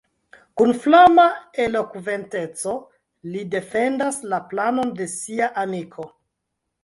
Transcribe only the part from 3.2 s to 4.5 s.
li defendas la